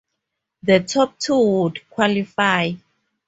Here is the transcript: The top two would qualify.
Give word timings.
The 0.63 0.79
top 0.79 1.19
two 1.19 1.37
would 1.37 1.87
qualify. 1.91 2.71